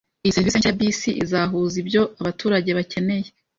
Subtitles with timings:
[0.23, 3.27] Iyi serivisi nshya ya bisi izahuza ibyo abaturage bakeneye